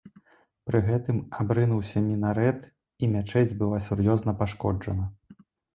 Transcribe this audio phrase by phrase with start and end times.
[0.69, 2.59] Пры гэтым абрынуўся мінарэт
[3.03, 5.05] і мячэць была сур'ёзна пашкоджана.